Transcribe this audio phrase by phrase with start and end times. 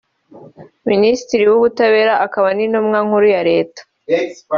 [0.89, 3.81] Minisitiri w’Ubutabera akaba n’Intumwa Nkuru ya Leta